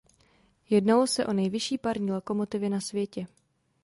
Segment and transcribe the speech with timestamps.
[0.69, 3.27] Jednalo se o největší parní lokomotivy na světě.